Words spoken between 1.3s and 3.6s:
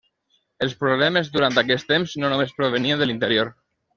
durant aquest temps no només provenien de l'interior.